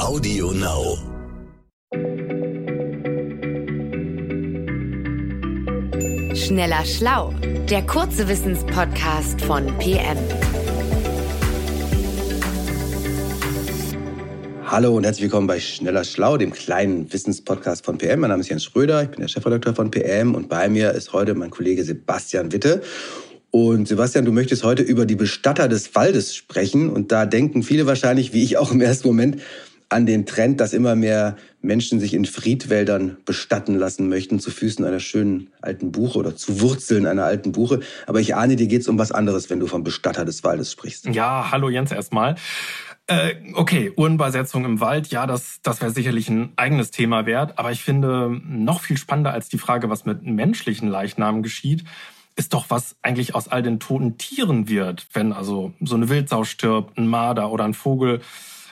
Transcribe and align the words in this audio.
Audio 0.00 0.50
Now. 0.52 0.96
Schneller 6.34 6.84
Schlau, 6.86 7.34
der 7.68 7.82
kurze 7.82 8.26
Wissenspodcast 8.26 9.42
von 9.42 9.66
PM. 9.78 10.16
Hallo 14.64 14.96
und 14.96 15.04
herzlich 15.04 15.24
willkommen 15.24 15.46
bei 15.46 15.60
Schneller 15.60 16.04
Schlau, 16.04 16.38
dem 16.38 16.52
kleinen 16.52 17.12
Wissenspodcast 17.12 17.84
von 17.84 17.98
PM. 17.98 18.20
Mein 18.20 18.30
Name 18.30 18.40
ist 18.40 18.48
Jens 18.48 18.64
Schröder, 18.64 19.02
ich 19.02 19.10
bin 19.10 19.20
der 19.20 19.28
Chefredakteur 19.28 19.74
von 19.74 19.90
PM 19.90 20.34
und 20.34 20.48
bei 20.48 20.70
mir 20.70 20.92
ist 20.92 21.12
heute 21.12 21.34
mein 21.34 21.50
Kollege 21.50 21.84
Sebastian 21.84 22.52
Witte. 22.52 22.80
Und 23.50 23.86
Sebastian, 23.86 24.24
du 24.24 24.32
möchtest 24.32 24.64
heute 24.64 24.82
über 24.82 25.04
die 25.04 25.16
Bestatter 25.16 25.68
des 25.68 25.94
Waldes 25.94 26.34
sprechen 26.34 26.88
und 26.88 27.12
da 27.12 27.26
denken 27.26 27.62
viele 27.62 27.86
wahrscheinlich, 27.86 28.32
wie 28.32 28.42
ich 28.42 28.56
auch 28.56 28.72
im 28.72 28.80
ersten 28.80 29.08
Moment, 29.08 29.42
an 29.90 30.06
den 30.06 30.24
Trend, 30.24 30.60
dass 30.60 30.72
immer 30.72 30.94
mehr 30.94 31.36
Menschen 31.60 32.00
sich 32.00 32.14
in 32.14 32.24
Friedwäldern 32.24 33.18
bestatten 33.26 33.74
lassen 33.74 34.08
möchten, 34.08 34.40
zu 34.40 34.50
Füßen 34.50 34.84
einer 34.84 35.00
schönen 35.00 35.50
alten 35.60 35.92
Buche 35.92 36.18
oder 36.18 36.36
zu 36.36 36.60
Wurzeln 36.60 37.06
einer 37.06 37.24
alten 37.24 37.52
Buche. 37.52 37.80
Aber 38.06 38.20
ich 38.20 38.34
ahne, 38.34 38.56
dir 38.56 38.68
geht 38.68 38.82
es 38.82 38.88
um 38.88 38.98
was 38.98 39.12
anderes, 39.12 39.50
wenn 39.50 39.60
du 39.60 39.66
vom 39.66 39.84
Bestatter 39.84 40.24
des 40.24 40.42
Waldes 40.44 40.72
sprichst. 40.72 41.06
Ja, 41.06 41.50
hallo 41.50 41.68
Jens 41.68 41.90
erstmal. 41.90 42.36
Äh, 43.08 43.34
okay, 43.54 43.92
Urnenbeisetzung 43.96 44.64
im 44.64 44.78
Wald, 44.78 45.08
ja, 45.08 45.26
das, 45.26 45.58
das 45.64 45.80
wäre 45.80 45.90
sicherlich 45.90 46.28
ein 46.28 46.52
eigenes 46.54 46.92
Thema 46.92 47.26
wert. 47.26 47.58
Aber 47.58 47.72
ich 47.72 47.82
finde 47.82 48.40
noch 48.46 48.82
viel 48.82 48.96
spannender 48.96 49.32
als 49.32 49.48
die 49.48 49.58
Frage, 49.58 49.90
was 49.90 50.04
mit 50.04 50.22
menschlichen 50.22 50.88
Leichnamen 50.88 51.42
geschieht, 51.42 51.82
ist 52.36 52.54
doch, 52.54 52.66
was 52.68 52.94
eigentlich 53.02 53.34
aus 53.34 53.48
all 53.48 53.62
den 53.62 53.80
toten 53.80 54.16
Tieren 54.16 54.68
wird, 54.68 55.08
wenn 55.12 55.32
also 55.32 55.74
so 55.80 55.96
eine 55.96 56.08
Wildsau 56.08 56.44
stirbt, 56.44 56.96
ein 56.96 57.08
Marder 57.08 57.50
oder 57.50 57.64
ein 57.64 57.74
Vogel. 57.74 58.20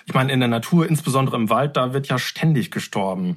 Ich 0.08 0.14
meine, 0.14 0.32
in 0.32 0.40
der 0.40 0.48
Natur, 0.48 0.88
insbesondere 0.88 1.36
im 1.36 1.50
Wald, 1.50 1.76
da 1.76 1.92
wird 1.92 2.08
ja 2.08 2.18
ständig 2.18 2.70
gestorben. 2.70 3.36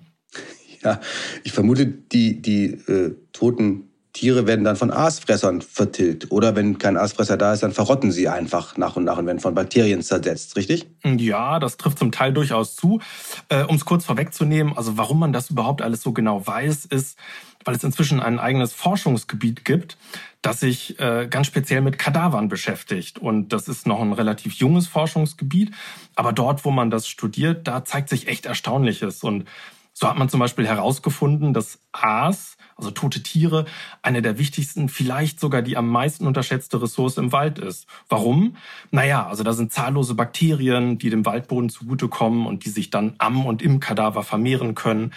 Ja, 0.82 1.01
ich 1.43 1.51
vermute, 1.51 1.85
die, 1.85 2.41
die 2.41 2.65
äh, 2.65 3.13
toten 3.34 3.90
Tiere 4.13 4.48
werden 4.48 4.63
dann 4.63 4.77
von 4.77 4.90
Aasfressern 4.90 5.62
vertilgt. 5.62 6.31
Oder 6.31 6.55
wenn 6.55 6.77
kein 6.77 6.96
Aasfresser 6.96 7.35
da 7.35 7.51
ist, 7.51 7.63
dann 7.63 7.73
verrotten 7.73 8.13
sie 8.13 8.29
einfach 8.29 8.77
nach 8.77 8.96
und 8.96 9.04
nach 9.04 9.18
und 9.18 9.26
werden 9.26 9.41
von 9.41 9.54
Bakterien 9.54 10.01
zersetzt, 10.01 10.55
richtig? 10.55 10.87
Ja, 11.04 11.59
das 11.59 11.76
trifft 11.76 11.99
zum 11.99 12.13
Teil 12.13 12.31
durchaus 12.31 12.77
zu. 12.77 13.01
Äh, 13.49 13.63
um 13.63 13.76
es 13.76 13.84
kurz 13.84 14.05
vorwegzunehmen, 14.05 14.77
also 14.77 14.98
warum 14.98 15.20
man 15.20 15.34
das 15.34 15.49
überhaupt 15.49 15.81
alles 15.81 16.01
so 16.01 16.13
genau 16.13 16.48
weiß, 16.48 16.85
ist, 16.85 17.18
weil 17.63 17.76
es 17.76 17.84
inzwischen 17.84 18.20
ein 18.20 18.40
eigenes 18.40 18.73
Forschungsgebiet 18.73 19.65
gibt, 19.65 19.98
das 20.41 20.59
sich 20.59 20.99
äh, 20.99 21.27
ganz 21.29 21.48
speziell 21.48 21.81
mit 21.81 21.99
Kadavern 21.99 22.49
beschäftigt. 22.49 23.20
Und 23.20 23.49
das 23.49 23.68
ist 23.68 23.85
noch 23.87 24.01
ein 24.01 24.13
relativ 24.13 24.53
junges 24.53 24.87
Forschungsgebiet. 24.87 25.71
Aber 26.15 26.34
dort, 26.34 26.65
wo 26.65 26.71
man 26.71 26.90
das 26.90 27.07
studiert, 27.07 27.68
da 27.68 27.85
zeigt 27.85 28.09
sich 28.09 28.27
echt 28.27 28.45
Erstaunliches. 28.45 29.23
Und 29.23 29.45
so 29.93 30.07
hat 30.07 30.18
man 30.18 30.29
zum 30.29 30.40
Beispiel 30.40 30.68
herausgefunden, 30.68 31.53
dass 31.53 31.79
Aas, 31.91 32.57
also 32.76 32.91
tote 32.91 33.21
Tiere, 33.21 33.65
eine 34.01 34.21
der 34.21 34.40
wichtigsten, 34.40 34.90
vielleicht 34.90 35.40
sogar 35.40 35.62
die 35.62 35.77
am 35.77 35.90
meisten 35.90 36.25
unterschätzte 36.25 36.81
Ressource 36.81 37.18
im 37.18 37.31
Wald 37.31 37.59
ist. 37.59 37.85
Warum? 38.09 38.55
Naja, 38.90 39.27
also 39.27 39.43
da 39.43 39.53
sind 39.53 39.73
zahllose 39.73 40.15
Bakterien, 40.15 40.98
die 40.98 41.09
dem 41.09 41.25
Waldboden 41.25 41.70
zugutekommen 41.70 42.48
und 42.48 42.65
die 42.65 42.70
sich 42.70 42.90
dann 42.90 43.15
am 43.20 43.46
und 43.46 43.62
im 43.62 43.79
Kadaver 43.79 44.23
vermehren 44.23 44.75
können. 44.75 45.13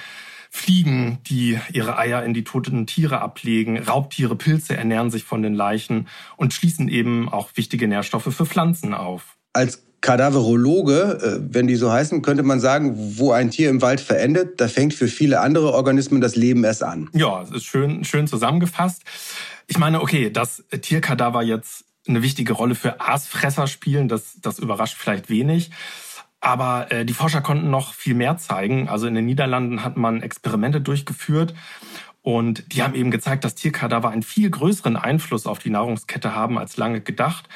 Fliegen, 0.57 1.19
die 1.27 1.59
ihre 1.73 1.99
Eier 1.99 2.23
in 2.23 2.33
die 2.33 2.45
toten 2.45 2.87
Tiere 2.87 3.21
ablegen, 3.21 3.77
Raubtiere, 3.77 4.37
Pilze 4.37 4.77
ernähren 4.77 5.11
sich 5.11 5.25
von 5.25 5.43
den 5.43 5.53
Leichen 5.53 6.07
und 6.37 6.55
schließen 6.55 6.89
eben 6.89 7.29
auch 7.29 7.51
wichtige 7.57 7.89
Nährstoffe 7.89 8.33
für 8.33 8.47
Pflanzen 8.47 8.95
auf. 8.95 9.37
Als 9.53 9.83
Kadaverologe, 10.01 11.19
äh, 11.21 11.53
wenn 11.53 11.67
die 11.67 11.75
so 11.75 11.91
heißen, 11.91 12.23
könnte 12.23 12.45
man 12.45 12.61
sagen, 12.61 12.95
wo 13.19 13.33
ein 13.33 13.51
Tier 13.51 13.69
im 13.69 13.83
Wald 13.83 14.01
verendet, 14.01 14.61
da 14.61 14.69
fängt 14.69 14.95
für 14.95 15.09
viele 15.09 15.41
andere 15.41 15.75
Organismen 15.75 16.21
das 16.21 16.37
Leben 16.37 16.63
erst 16.63 16.85
an. 16.85 17.11
Ja, 17.13 17.43
es 17.43 17.51
ist 17.51 17.65
schön, 17.65 18.05
schön 18.05 18.29
zusammengefasst. 18.29 19.03
Ich 19.67 19.77
meine, 19.77 20.01
okay, 20.01 20.31
dass 20.31 20.63
Tierkadaver 20.81 21.43
jetzt 21.43 21.85
eine 22.07 22.23
wichtige 22.23 22.53
Rolle 22.53 22.77
für 22.77 23.01
Aasfresser 23.01 23.67
spielen, 23.67 24.07
das, 24.07 24.37
das 24.41 24.61
überrascht 24.61 24.97
vielleicht 24.97 25.29
wenig. 25.31 25.73
Aber 26.45 26.93
äh, 26.93 27.07
die 27.07 27.15
Forscher 27.15 27.41
konnten 27.41 27.71
noch 27.71 27.95
viel 27.95 28.15
mehr 28.15 28.37
zeigen. 28.37 28.87
Also 28.91 29.07
in 29.07 29.15
den 29.15 29.25
Niederlanden 29.25 29.83
hat 29.83 29.97
man 29.97 30.21
Experimente 30.21 30.79
durchgeführt 30.83 31.55
und 32.21 32.75
die 32.75 32.83
haben 32.83 32.95
eben 32.95 33.11
gezeigt, 33.11 33.45
dass 33.45 33.55
Tierkadaver 33.55 34.11
einen 34.11 34.23
viel 34.23 34.51
größeren 34.51 34.99
Einfluss 34.99 35.47
auf 35.47 35.59
die 35.59 35.71
Nahrungskette 35.71 36.35
haben 36.35 36.59
als 36.59 36.77
lange 36.77 37.01
gedacht. 37.01 37.49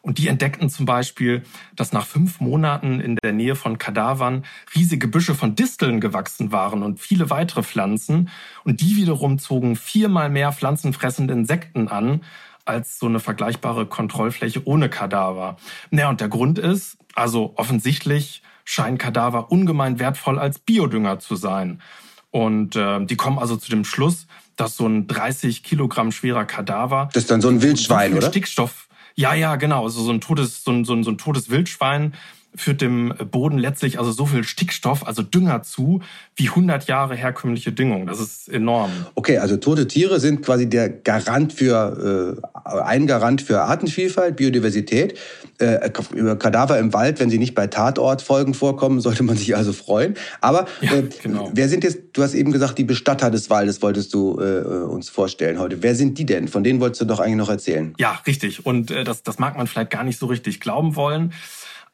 Und 0.00 0.18
die 0.18 0.26
entdeckten 0.26 0.68
zum 0.70 0.86
Beispiel, 0.86 1.44
dass 1.76 1.92
nach 1.92 2.04
fünf 2.04 2.40
Monaten 2.40 2.98
in 2.98 3.14
der 3.22 3.32
Nähe 3.32 3.54
von 3.54 3.78
Kadavern 3.78 4.44
riesige 4.74 5.06
Büsche 5.06 5.36
von 5.36 5.54
Disteln 5.54 6.00
gewachsen 6.00 6.50
waren 6.50 6.82
und 6.82 6.98
viele 6.98 7.30
weitere 7.30 7.62
Pflanzen. 7.62 8.28
Und 8.64 8.80
die 8.80 8.96
wiederum 8.96 9.38
zogen 9.38 9.76
viermal 9.76 10.30
mehr 10.30 10.50
pflanzenfressende 10.50 11.32
Insekten 11.32 11.86
an 11.86 12.22
als 12.64 12.98
so 12.98 13.06
eine 13.06 13.20
vergleichbare 13.20 13.86
Kontrollfläche 13.86 14.66
ohne 14.66 14.88
Kadaver. 14.88 15.56
Naja, 15.90 16.08
und 16.08 16.20
der 16.20 16.28
Grund 16.28 16.58
ist, 16.58 16.96
also 17.14 17.52
offensichtlich 17.56 18.42
scheinen 18.64 18.98
Kadaver 18.98 19.50
ungemein 19.50 19.98
wertvoll 19.98 20.38
als 20.38 20.58
Biodünger 20.58 21.18
zu 21.18 21.36
sein. 21.36 21.82
Und 22.30 22.76
äh, 22.76 23.04
die 23.04 23.16
kommen 23.16 23.38
also 23.38 23.56
zu 23.56 23.70
dem 23.70 23.84
Schluss, 23.84 24.26
dass 24.56 24.76
so 24.76 24.86
ein 24.86 25.06
30 25.06 25.62
Kilogramm 25.62 26.12
schwerer 26.12 26.44
Kadaver. 26.44 27.08
Das 27.12 27.24
ist 27.24 27.30
dann 27.30 27.40
so 27.40 27.48
ein 27.48 27.62
Wildschwein, 27.62 28.12
so 28.12 28.18
oder? 28.18 28.28
Stickstoff. 28.28 28.88
Ja, 29.14 29.34
ja, 29.34 29.56
genau. 29.56 29.84
Also 29.84 30.02
so 30.02 30.10
ein 30.10 30.20
totes, 30.20 30.64
so 30.64 30.70
ein, 30.70 30.84
so 30.84 30.94
ein, 30.94 31.04
so 31.04 31.10
ein 31.10 31.18
totes 31.18 31.50
Wildschwein 31.50 32.14
führt 32.54 32.80
dem 32.80 33.14
Boden 33.30 33.58
letztlich 33.58 33.98
also 33.98 34.12
so 34.12 34.26
viel 34.26 34.44
Stickstoff, 34.44 35.06
also 35.06 35.22
Dünger 35.22 35.62
zu, 35.62 36.00
wie 36.36 36.48
100 36.48 36.86
Jahre 36.86 37.14
herkömmliche 37.14 37.72
Düngung. 37.72 38.06
Das 38.06 38.20
ist 38.20 38.48
enorm. 38.48 38.90
Okay, 39.14 39.38
also 39.38 39.56
tote 39.56 39.88
Tiere 39.88 40.20
sind 40.20 40.42
quasi 40.42 40.68
der 40.68 40.90
Garant 40.90 41.52
für, 41.52 42.40
äh, 42.64 42.70
ein 42.82 43.06
Garant 43.06 43.42
für 43.42 43.62
Artenvielfalt, 43.62 44.36
Biodiversität. 44.36 45.18
Äh, 45.58 45.90
über 46.14 46.36
Kadaver 46.36 46.78
im 46.78 46.92
Wald, 46.92 47.20
wenn 47.20 47.30
sie 47.30 47.38
nicht 47.38 47.54
bei 47.54 47.68
Tatortfolgen 47.68 48.54
vorkommen, 48.54 49.00
sollte 49.00 49.22
man 49.22 49.36
sich 49.36 49.56
also 49.56 49.72
freuen. 49.72 50.14
Aber 50.40 50.66
Ja, 50.80 50.94
äh, 50.94 51.08
genau. 51.22 51.50
wer 51.54 51.68
sind 51.68 51.84
jetzt, 51.84 52.00
du 52.12 52.22
hast 52.22 52.34
eben 52.34 52.52
gesagt, 52.52 52.78
die 52.78 52.84
Bestatter 52.84 53.30
des 53.30 53.48
Waldes 53.48 53.80
wolltest 53.80 54.12
du 54.12 54.38
äh, 54.38 54.62
uns 54.84 55.08
vorstellen 55.08 55.58
heute. 55.58 55.82
Wer 55.82 55.94
sind 55.94 56.18
die 56.18 56.26
denn? 56.26 56.48
Von 56.48 56.64
denen 56.64 56.80
wolltest 56.80 57.00
du 57.00 57.04
doch 57.06 57.20
eigentlich 57.20 57.36
noch 57.36 57.48
erzählen. 57.50 57.94
Ja, 57.98 58.20
richtig. 58.26 58.66
Und 58.66 58.90
äh, 58.90 59.04
das, 59.04 59.22
das 59.22 59.38
mag 59.38 59.56
man 59.56 59.66
vielleicht 59.66 59.90
gar 59.90 60.04
nicht 60.04 60.18
so 60.18 60.26
richtig 60.26 60.60
glauben 60.60 60.96
wollen. 60.96 61.32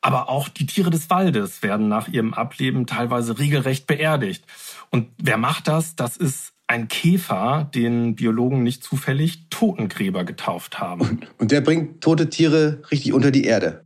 Aber 0.00 0.28
auch 0.28 0.48
die 0.48 0.66
Tiere 0.66 0.90
des 0.90 1.10
Waldes 1.10 1.62
werden 1.62 1.88
nach 1.88 2.08
ihrem 2.08 2.34
Ableben 2.34 2.86
teilweise 2.86 3.38
regelrecht 3.38 3.86
beerdigt. 3.86 4.44
Und 4.90 5.08
wer 5.20 5.38
macht 5.38 5.68
das? 5.68 5.96
Das 5.96 6.16
ist 6.16 6.52
ein 6.68 6.86
Käfer, 6.88 7.68
den 7.74 8.14
Biologen 8.14 8.62
nicht 8.62 8.84
zufällig 8.84 9.48
Totengräber 9.50 10.24
getauft 10.24 10.78
haben. 10.78 11.20
Und 11.38 11.50
der 11.50 11.62
bringt 11.62 12.02
tote 12.02 12.28
Tiere 12.30 12.82
richtig 12.90 13.12
unter 13.12 13.30
die 13.30 13.44
Erde. 13.44 13.84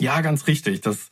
Ja, 0.00 0.20
ganz 0.20 0.46
richtig. 0.48 0.80
Das 0.80 1.08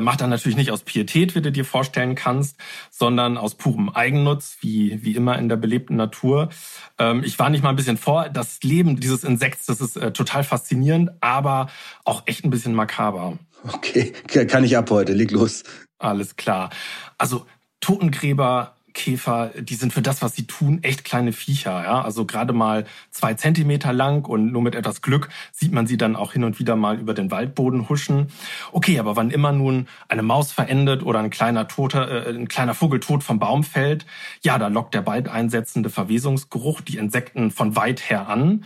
macht 0.00 0.20
er 0.20 0.26
natürlich 0.26 0.56
nicht 0.56 0.70
aus 0.70 0.82
Pietät, 0.82 1.34
wie 1.34 1.42
du 1.42 1.52
dir 1.52 1.64
vorstellen 1.64 2.14
kannst, 2.14 2.56
sondern 2.90 3.36
aus 3.36 3.54
purem 3.54 3.88
Eigennutz, 3.88 4.58
wie, 4.60 5.02
wie 5.02 5.14
immer 5.14 5.38
in 5.38 5.48
der 5.48 5.56
belebten 5.56 5.96
Natur. 5.96 6.50
Ähm, 6.98 7.22
ich 7.24 7.38
war 7.38 7.50
nicht 7.50 7.62
mal 7.62 7.70
ein 7.70 7.76
bisschen 7.76 7.96
vor. 7.96 8.28
Das 8.28 8.62
Leben 8.62 9.00
dieses 9.00 9.24
Insekts, 9.24 9.66
das 9.66 9.80
ist 9.80 9.96
äh, 9.96 10.12
total 10.12 10.44
faszinierend, 10.44 11.10
aber 11.20 11.68
auch 12.04 12.22
echt 12.26 12.44
ein 12.44 12.50
bisschen 12.50 12.74
makaber. 12.74 13.38
Okay, 13.72 14.12
kann 14.48 14.64
ich 14.64 14.76
ab 14.76 14.90
heute. 14.90 15.12
Leg 15.12 15.30
los. 15.30 15.62
Alles 15.98 16.36
klar. 16.36 16.70
Also 17.18 17.46
Totengräber, 17.80 18.75
Käfer, 18.96 19.50
die 19.60 19.74
sind 19.74 19.92
für 19.92 20.02
das, 20.02 20.22
was 20.22 20.34
sie 20.34 20.46
tun, 20.46 20.80
echt 20.82 21.04
kleine 21.04 21.32
Viecher. 21.32 21.84
Ja? 21.84 22.02
Also 22.02 22.24
gerade 22.24 22.52
mal 22.52 22.86
zwei 23.10 23.34
Zentimeter 23.34 23.92
lang 23.92 24.26
und 24.26 24.50
nur 24.50 24.62
mit 24.62 24.74
etwas 24.74 25.02
Glück 25.02 25.28
sieht 25.52 25.70
man 25.70 25.86
sie 25.86 25.98
dann 25.98 26.16
auch 26.16 26.32
hin 26.32 26.42
und 26.42 26.58
wieder 26.58 26.74
mal 26.74 26.98
über 26.98 27.14
den 27.14 27.30
Waldboden 27.30 27.88
huschen. 27.88 28.28
Okay, 28.72 28.98
aber 28.98 29.14
wann 29.14 29.30
immer 29.30 29.52
nun 29.52 29.86
eine 30.08 30.22
Maus 30.22 30.50
verendet 30.50 31.04
oder 31.04 31.20
ein 31.20 31.30
kleiner 31.30 31.68
Toter, 31.68 32.26
äh, 32.26 32.30
ein 32.30 32.48
kleiner 32.48 32.74
Vogel 32.74 32.98
tot 32.98 33.22
vom 33.22 33.38
Baum 33.38 33.62
fällt, 33.62 34.06
ja, 34.42 34.58
da 34.58 34.68
lockt 34.68 34.94
der 34.94 35.02
bald 35.02 35.28
einsetzende 35.28 35.90
Verwesungsgeruch 35.90 36.80
die 36.80 36.96
Insekten 36.96 37.50
von 37.50 37.76
weit 37.76 38.08
her 38.08 38.28
an. 38.28 38.64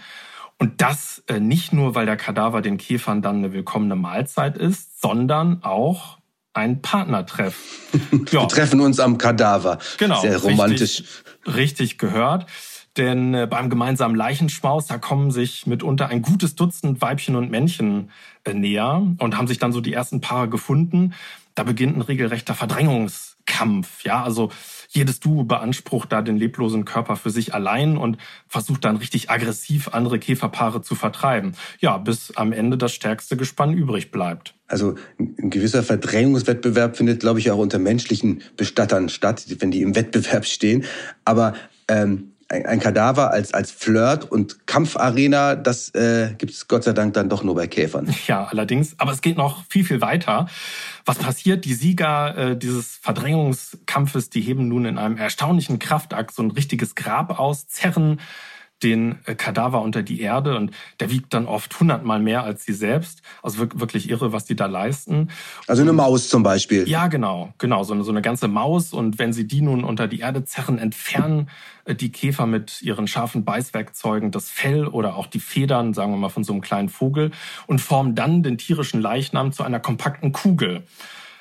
Und 0.59 0.81
das 0.81 1.25
äh, 1.27 1.41
nicht 1.41 1.73
nur, 1.73 1.97
weil 1.97 2.07
der 2.07 2.17
Kadaver 2.17 2.63
den 2.63 2.79
Käfern 2.79 3.21
dann 3.21 3.39
eine 3.39 3.53
willkommene 3.53 3.97
Mahlzeit 3.97 4.57
ist, 4.57 5.01
sondern 5.01 5.65
auch 5.65 6.20
ein 6.61 6.83
Partnertreff. 6.83 7.57
Wir 8.31 8.47
treffen 8.49 8.81
uns 8.81 9.01
am 9.01 9.19
Kadaver. 9.19 9.79
Genau. 9.99 10.21
Sehr 10.21 10.39
romantisch. 10.39 11.03
Richtig, 11.47 11.57
richtig 11.57 11.99
gehört. 11.99 12.47
Denn 12.97 13.35
äh, 13.35 13.47
beim 13.49 13.71
gemeinsamen 13.71 14.17
Leichenschmaus, 14.17 14.87
da 14.87 14.99
kommen 14.99 15.31
sich 15.31 15.67
mitunter 15.67 16.09
ein 16.09 16.23
gutes 16.23 16.57
Dutzend 16.57 17.01
Weibchen 17.01 17.37
und 17.37 17.51
Männchen 17.51 18.11
äh, 18.45 18.53
näher 18.53 19.03
und 19.19 19.37
haben 19.37 19.47
sich 19.47 19.59
dann 19.59 19.73
so 19.73 19.81
die 19.81 19.93
ersten 19.93 20.21
Paare 20.21 20.49
gefunden. 20.49 21.15
Da 21.55 21.63
beginnt 21.63 21.97
ein 21.97 22.03
regelrechter 22.03 22.55
Verdrängungs 22.55 23.30
Kampf. 23.51 24.05
Ja, 24.05 24.23
also 24.23 24.51
jedes 24.89 25.21
Duo 25.21 25.45
beansprucht 25.45 26.13
da 26.13 26.23
den 26.23 26.37
leblosen 26.37 26.85
Körper 26.85 27.17
für 27.17 27.31
sich 27.31 27.53
allein 27.53 27.97
und 27.97 28.17
versucht 28.47 28.85
dann 28.85 28.97
richtig 28.97 29.29
aggressiv 29.29 29.89
andere 29.89 30.19
Käferpaare 30.19 30.83
zu 30.83 30.95
vertreiben. 30.95 31.53
Ja, 31.81 31.99
bis 31.99 32.37
am 32.37 32.53
Ende 32.53 32.79
das 32.79 32.93
stärkste 32.93 33.37
Gespann 33.37 33.73
übrig 33.73 34.11
bleibt. 34.13 34.55
Also 34.69 34.95
ein 35.19 35.51
gewisser 35.51 35.83
Verdrängungswettbewerb 35.83 36.97
findet, 36.97 37.21
glaube 37.21 37.41
ich, 37.41 37.51
auch 37.51 37.59
unter 37.59 37.79
menschlichen 37.79 38.43
Bestattern 38.57 39.09
statt, 39.09 39.45
wenn 39.59 39.73
die 39.73 39.83
im 39.83 39.97
Wettbewerb 39.97 40.47
stehen. 40.47 40.85
Aber 41.25 41.55
ähm, 41.89 42.33
ein, 42.51 42.81
Kadaver 42.81 43.31
als, 43.31 43.55
als 43.55 43.71
Flirt- 43.71 44.31
und 44.31 44.67
Kampfarena, 44.67 45.55
das 45.55 45.95
äh, 45.95 46.35
gibt 46.37 46.53
es 46.53 46.67
Gott 46.67 46.85
sei 46.85 46.93
Dank 46.93 47.15
dann 47.15 47.29
doch 47.29 47.45
nur 47.45 47.55
bei 47.55 47.67
Käfern. 47.67 48.13
Ja, 48.27 48.45
allerdings. 48.45 48.95
Aber 48.99 49.13
es 49.13 49.21
geht 49.21 49.37
noch 49.37 49.65
viel, 49.69 49.85
viel 49.85 50.01
weiter. 50.01 50.49
Was 51.05 51.19
passiert? 51.19 51.65
Die 51.65 51.75
Sieger 51.75 52.37
äh, 52.37 52.57
dieses 52.57 52.97
Verdrängungskampfes, 52.97 54.31
die 54.31 54.41
heben 54.41 54.69
nun 54.69 54.85
in 54.85 54.99
einem 54.99 55.17
erstaunlichen 55.17 55.79
Kraftakt 55.79 56.35
so 56.35 56.43
ein 56.43 56.51
richtiges 56.51 56.95
Grab 56.95 57.39
aus, 57.39 57.69
zerren 57.69 58.21
den 58.83 59.19
äh, 59.25 59.35
Kadaver 59.35 59.83
unter 59.83 60.03
die 60.03 60.21
Erde 60.21 60.57
und 60.57 60.73
der 61.01 61.11
wiegt 61.11 61.35
dann 61.35 61.47
oft 61.47 61.79
hundertmal 61.79 62.21
mehr 62.21 62.45
als 62.45 62.65
sie 62.65 62.73
selbst. 62.73 63.23
Also 63.43 63.59
wirklich 63.59 64.11
irre, 64.11 64.33
was 64.33 64.45
die 64.45 64.57
da 64.57 64.67
leisten. 64.67 65.29
Also 65.67 65.83
eine 65.83 65.93
Maus 65.93 66.29
zum 66.29 66.43
Beispiel. 66.43 66.89
Ja, 66.89 67.09
genau, 67.09 67.53
genau, 67.59 67.85
so 67.85 67.93
eine, 67.93 68.05
so 68.05 68.11
eine 68.11 68.23
ganze 68.23 68.49
Maus. 68.49 68.93
Und 68.93 69.19
wenn 69.19 69.33
sie 69.33 69.47
die 69.47 69.61
nun 69.61 69.85
unter 69.85 70.09
die 70.09 70.21
Erde 70.21 70.45
zerren, 70.45 70.79
entfernen 70.79 71.49
äh, 71.85 71.95
die 71.95 72.13
Käfer 72.13 72.47
mit 72.47 72.83
ihren 72.83 73.07
scharfen 73.07 73.45
Beißwerkzeugen 73.45 74.31
das 74.31 74.49
Fell 74.49 74.87
oder 74.87 75.17
auch 75.17 75.27
die 75.27 75.41
Federn, 75.41 75.95
sagen 75.95 76.13
wir 76.13 76.19
mal, 76.19 76.29
von 76.29 76.45
so 76.45 76.53
einem 76.53 76.63
kleinen 76.63 76.89
Vogel 76.89 77.31
und 77.67 77.81
formen 77.81 78.15
dann 78.15 78.43
den 78.43 78.59
tierischen 78.59 79.01
Leichnam 79.01 79.53
zu 79.53 79.63
einer 79.63 79.81
kompakten 79.81 80.33
Kugel. 80.33 80.85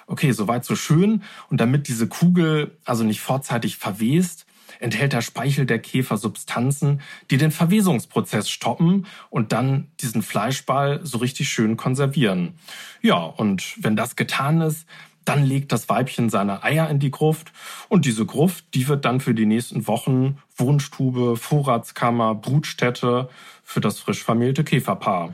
Okay, 0.07 0.31
soweit 0.31 0.65
so 0.65 0.75
schön. 0.75 1.21
Und 1.50 1.62
damit 1.62 1.88
diese 1.88 2.07
Kugel 2.07 2.77
also 2.83 3.03
nicht 3.03 3.21
vorzeitig 3.21 3.77
verwest, 3.77 4.47
enthält 4.80 5.13
der 5.13 5.21
Speichel 5.21 5.66
der 5.66 5.80
Käfer 5.80 6.18
Substanzen, 6.18 7.01
die 7.31 7.38
den 7.38 7.51
Verwesungsprozess 7.51 8.50
stoppen 8.50 9.06
und 9.30 9.51
dann 9.51 9.88
diesen 10.00 10.21
Fleischball 10.21 11.00
so 11.04 11.18
richtig 11.19 11.50
schön 11.50 11.77
konservieren. 11.77 12.54
Ja, 13.01 13.18
und 13.18 13.75
wenn 13.83 13.95
das 13.95 14.16
getan 14.16 14.62
ist, 14.62 14.86
dann 15.25 15.44
legt 15.44 15.71
das 15.71 15.89
Weibchen 15.89 16.30
seine 16.30 16.63
Eier 16.63 16.89
in 16.89 16.98
die 16.98 17.12
Gruft 17.12 17.51
und 17.88 18.06
diese 18.06 18.25
Gruft, 18.25 18.66
die 18.74 18.88
wird 18.88 19.06
dann 19.06 19.19
für 19.19 19.36
die 19.36 19.45
nächsten 19.45 19.86
Wochen 19.86 20.39
Wohnstube, 20.56 21.38
Vorratskammer, 21.38 22.33
Brutstätte 22.33 23.30
für 23.63 23.80
das 23.80 24.00
frisch 24.00 24.24
vermählte 24.24 24.63
Käferpaar. 24.63 25.33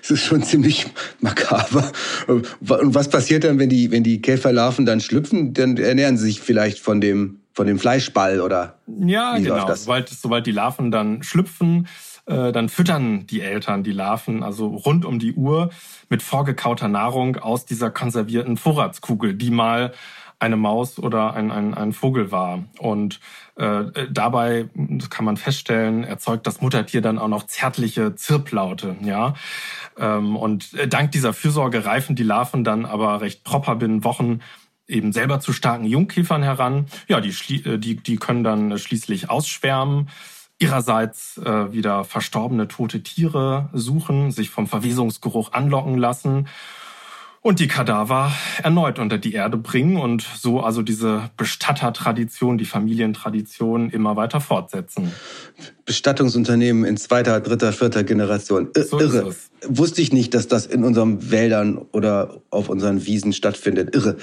Das 0.00 0.10
ist 0.10 0.24
schon 0.24 0.42
ziemlich 0.42 0.86
makaber. 1.20 1.92
Und 2.26 2.48
was 2.58 3.08
passiert 3.08 3.44
dann, 3.44 3.60
wenn 3.60 3.68
die, 3.68 3.92
wenn 3.92 4.02
die 4.02 4.20
Käferlarven 4.20 4.84
dann 4.84 5.00
schlüpfen? 5.00 5.54
Dann 5.54 5.76
ernähren 5.76 6.16
sie 6.16 6.24
sich 6.24 6.40
vielleicht 6.40 6.80
von 6.80 7.00
dem 7.00 7.39
von 7.52 7.66
dem 7.66 7.78
Fleischball 7.78 8.40
oder? 8.40 8.74
Ja, 8.86 9.36
genau. 9.38 9.74
Sobald, 9.74 10.08
sobald 10.08 10.46
die 10.46 10.52
Larven 10.52 10.90
dann 10.90 11.22
schlüpfen, 11.22 11.88
äh, 12.26 12.52
dann 12.52 12.68
füttern 12.68 13.26
die 13.26 13.40
Eltern 13.40 13.82
die 13.82 13.92
Larven 13.92 14.42
also 14.42 14.68
rund 14.68 15.04
um 15.04 15.18
die 15.18 15.34
Uhr 15.34 15.70
mit 16.08 16.22
vorgekauter 16.22 16.88
Nahrung 16.88 17.36
aus 17.36 17.64
dieser 17.64 17.90
konservierten 17.90 18.56
Vorratskugel, 18.56 19.34
die 19.34 19.50
mal 19.50 19.92
eine 20.40 20.56
Maus 20.56 20.98
oder 20.98 21.34
ein, 21.34 21.50
ein, 21.50 21.74
ein 21.74 21.92
Vogel 21.92 22.32
war. 22.32 22.64
Und 22.78 23.20
äh, 23.56 23.84
dabei, 24.10 24.70
das 24.74 25.10
kann 25.10 25.26
man 25.26 25.36
feststellen, 25.36 26.02
erzeugt 26.02 26.46
das 26.46 26.62
Muttertier 26.62 27.02
dann 27.02 27.18
auch 27.18 27.28
noch 27.28 27.46
zärtliche 27.46 28.14
Zirplaute. 28.14 28.96
Ja? 29.02 29.34
Ähm, 29.98 30.36
und 30.36 30.70
dank 30.88 31.12
dieser 31.12 31.34
Fürsorge 31.34 31.84
reifen 31.84 32.16
die 32.16 32.22
Larven 32.22 32.64
dann 32.64 32.86
aber 32.86 33.20
recht 33.20 33.44
proper 33.44 33.76
binnen 33.76 34.02
Wochen 34.02 34.40
eben 34.90 35.12
selber 35.12 35.40
zu 35.40 35.52
starken 35.52 35.84
Jungkäfern 35.84 36.42
heran. 36.42 36.86
Ja, 37.08 37.20
die, 37.20 37.30
äh, 37.64 37.78
die, 37.78 37.96
die 37.96 38.16
können 38.16 38.44
dann 38.44 38.78
schließlich 38.78 39.30
ausschwärmen, 39.30 40.08
ihrerseits 40.58 41.38
äh, 41.38 41.72
wieder 41.72 42.04
verstorbene 42.04 42.68
tote 42.68 43.02
Tiere 43.02 43.70
suchen, 43.72 44.30
sich 44.30 44.50
vom 44.50 44.66
Verwesungsgeruch 44.66 45.52
anlocken 45.52 45.96
lassen 45.96 46.48
und 47.42 47.58
die 47.58 47.68
Kadaver 47.68 48.32
erneut 48.62 48.98
unter 48.98 49.16
die 49.16 49.32
Erde 49.32 49.56
bringen 49.56 49.96
und 49.96 50.22
so 50.36 50.60
also 50.60 50.82
diese 50.82 51.30
Bestattertradition, 51.38 52.58
die 52.58 52.66
Familientradition 52.66 53.88
immer 53.88 54.14
weiter 54.16 54.42
fortsetzen. 54.42 55.12
Bestattungsunternehmen 55.86 56.84
in 56.84 56.98
zweiter, 56.98 57.40
dritter, 57.40 57.72
vierter 57.72 58.04
Generation. 58.04 58.68
Ir 58.76 58.84
so 58.84 59.00
Irre. 59.00 59.34
Wusste 59.66 60.02
ich 60.02 60.12
nicht, 60.12 60.34
dass 60.34 60.48
das 60.48 60.66
in 60.66 60.84
unseren 60.84 61.30
Wäldern 61.30 61.78
oder 61.78 62.42
auf 62.50 62.68
unseren 62.68 63.06
Wiesen 63.06 63.32
stattfindet. 63.32 63.94
Irre. 63.94 64.18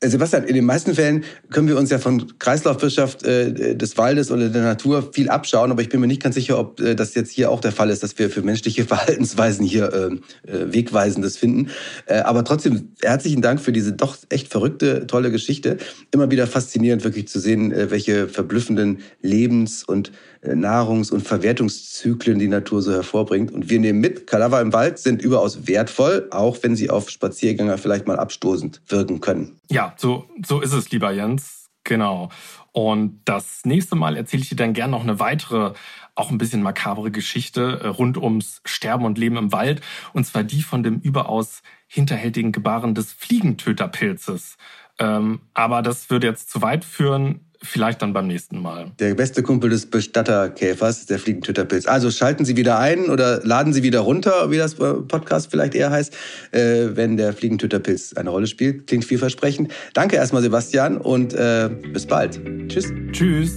Äh, 0.00 0.08
Sebastian, 0.08 0.44
in 0.44 0.54
den 0.54 0.64
meisten 0.64 0.94
Fällen 0.94 1.24
können 1.50 1.68
wir 1.68 1.78
uns 1.78 1.90
ja 1.90 1.98
von 1.98 2.38
Kreislaufwirtschaft 2.38 3.24
äh, 3.24 3.76
des 3.76 3.96
Waldes 3.96 4.30
oder 4.30 4.48
der 4.48 4.62
Natur 4.62 5.10
viel 5.12 5.30
abschauen, 5.30 5.70
aber 5.70 5.80
ich 5.80 5.88
bin 5.88 6.00
mir 6.00 6.06
nicht 6.06 6.22
ganz 6.22 6.34
sicher, 6.34 6.58
ob 6.58 6.80
äh, 6.80 6.94
das 6.94 7.14
jetzt 7.14 7.30
hier 7.30 7.50
auch 7.50 7.60
der 7.60 7.72
Fall 7.72 7.90
ist, 7.90 8.02
dass 8.02 8.18
wir 8.18 8.28
für 8.28 8.42
menschliche 8.42 8.84
Verhaltensweisen 8.86 9.64
hier 9.64 9.92
äh, 9.92 10.50
äh, 10.50 10.72
Wegweisendes 10.72 11.36
finden. 11.38 11.70
Äh, 12.06 12.18
aber 12.18 12.44
trotzdem 12.44 12.92
herzlichen 13.02 13.40
Dank 13.40 13.60
für 13.60 13.72
diese 13.72 13.92
doch 13.92 14.16
echt 14.28 14.48
verrückte, 14.48 15.06
tolle 15.06 15.30
Geschichte. 15.30 15.78
Immer 16.10 16.30
wieder 16.30 16.46
faszinierend 16.46 17.04
wirklich 17.04 17.28
zu 17.28 17.40
sehen, 17.40 17.72
welche 17.90 18.28
verblüffenden 18.28 18.98
Lebens- 19.22 19.84
und 19.84 20.12
Nahrungs- 20.54 21.10
und 21.10 21.22
Verwertungszyklen 21.22 22.38
die 22.38 22.48
Natur 22.48 22.82
so 22.82 22.92
hervorbringt. 22.92 23.50
Und 23.52 23.68
wir 23.70 23.80
nehmen 23.80 24.00
mit, 24.00 24.26
Kadaver 24.26 24.60
im 24.60 24.72
Wald 24.72 24.98
sind 24.98 25.22
überaus 25.22 25.66
wertvoll, 25.66 26.28
auch 26.30 26.58
wenn 26.62 26.76
sie 26.76 26.90
auf 26.90 27.10
Spaziergänger 27.10 27.78
vielleicht 27.78 28.06
mal 28.06 28.18
abstoßend 28.18 28.82
wirken 28.88 29.20
können. 29.20 29.58
Ja, 29.70 29.94
so, 29.96 30.24
so 30.46 30.60
ist 30.60 30.72
es, 30.72 30.90
lieber 30.90 31.10
Jens. 31.12 31.68
Genau. 31.84 32.30
Und 32.72 33.20
das 33.24 33.64
nächste 33.64 33.96
Mal 33.96 34.16
erzähle 34.16 34.42
ich 34.42 34.50
dir 34.50 34.56
dann 34.56 34.74
gern 34.74 34.90
noch 34.90 35.02
eine 35.02 35.18
weitere, 35.18 35.72
auch 36.14 36.30
ein 36.30 36.36
bisschen 36.36 36.62
makabere 36.62 37.10
Geschichte 37.10 37.80
äh, 37.82 37.86
rund 37.86 38.18
ums 38.18 38.60
Sterben 38.66 39.04
und 39.04 39.16
Leben 39.16 39.36
im 39.36 39.52
Wald. 39.52 39.80
Und 40.12 40.26
zwar 40.26 40.44
die 40.44 40.62
von 40.62 40.82
dem 40.82 41.00
überaus 41.00 41.62
hinterhältigen 41.86 42.52
Gebaren 42.52 42.94
des 42.94 43.12
Fliegentöterpilzes. 43.12 44.56
Ähm, 44.98 45.40
aber 45.54 45.82
das 45.82 46.10
würde 46.10 46.26
jetzt 46.26 46.50
zu 46.50 46.60
weit 46.60 46.84
führen. 46.84 47.45
Vielleicht 47.62 48.02
dann 48.02 48.12
beim 48.12 48.26
nächsten 48.26 48.60
Mal. 48.60 48.92
Der 48.98 49.14
beste 49.14 49.42
Kumpel 49.42 49.70
des 49.70 49.86
Bestatterkäfers, 49.86 51.06
der 51.06 51.18
Fliegentöterpilz. 51.18 51.86
Also 51.86 52.10
schalten 52.10 52.44
Sie 52.44 52.56
wieder 52.56 52.78
ein 52.78 53.08
oder 53.10 53.44
laden 53.44 53.72
Sie 53.72 53.82
wieder 53.82 54.00
runter, 54.00 54.50
wie 54.50 54.56
das 54.56 54.74
Podcast 54.74 55.50
vielleicht 55.50 55.74
eher 55.74 55.90
heißt, 55.90 56.14
äh, 56.52 56.88
wenn 56.92 57.16
der 57.16 57.32
Fliegentöterpilz 57.32 58.14
eine 58.14 58.30
Rolle 58.30 58.46
spielt. 58.46 58.86
Klingt 58.86 59.04
vielversprechend. 59.04 59.72
Danke 59.94 60.16
erstmal, 60.16 60.42
Sebastian, 60.42 60.98
und 60.98 61.34
äh, 61.34 61.70
bis 61.92 62.06
bald. 62.06 62.40
Tschüss. 62.68 62.92
Tschüss. 63.12 63.56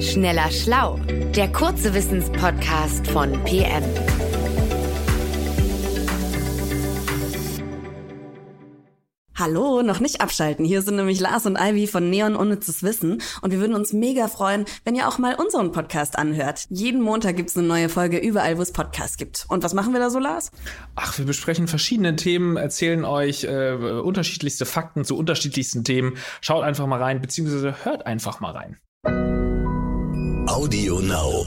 Schneller 0.00 0.50
Schlau, 0.50 1.00
der 1.34 1.48
kurze 1.48 1.94
Wissenspodcast 1.94 3.06
von 3.06 3.32
PM. 3.44 3.82
Hallo, 9.46 9.80
noch 9.82 10.00
nicht 10.00 10.22
abschalten. 10.22 10.64
Hier 10.64 10.82
sind 10.82 10.96
nämlich 10.96 11.20
Lars 11.20 11.46
und 11.46 11.56
Ivy 11.56 11.86
von 11.86 12.10
Neon 12.10 12.34
Unnützes 12.34 12.82
Wissen 12.82 13.22
und 13.42 13.52
wir 13.52 13.60
würden 13.60 13.76
uns 13.76 13.92
mega 13.92 14.26
freuen, 14.26 14.64
wenn 14.84 14.96
ihr 14.96 15.06
auch 15.06 15.18
mal 15.18 15.36
unseren 15.36 15.70
Podcast 15.70 16.18
anhört. 16.18 16.66
Jeden 16.68 17.00
Montag 17.00 17.36
gibt's 17.36 17.56
eine 17.56 17.64
neue 17.64 17.88
Folge 17.88 18.18
überall, 18.18 18.58
wo 18.58 18.62
es 18.62 18.72
Podcasts 18.72 19.16
gibt. 19.16 19.46
Und 19.48 19.62
was 19.62 19.72
machen 19.72 19.92
wir 19.92 20.00
da 20.00 20.10
so, 20.10 20.18
Lars? 20.18 20.50
Ach, 20.96 21.16
wir 21.16 21.26
besprechen 21.26 21.68
verschiedene 21.68 22.16
Themen, 22.16 22.56
erzählen 22.56 23.04
euch 23.04 23.44
äh, 23.44 23.74
unterschiedlichste 23.74 24.66
Fakten 24.66 25.04
zu 25.04 25.16
unterschiedlichsten 25.16 25.84
Themen. 25.84 26.16
Schaut 26.40 26.64
einfach 26.64 26.88
mal 26.88 27.00
rein, 27.00 27.20
beziehungsweise 27.20 27.84
hört 27.84 28.04
einfach 28.04 28.40
mal 28.40 28.50
rein. 28.50 28.80
Audio 30.48 30.98
Now. 30.98 31.46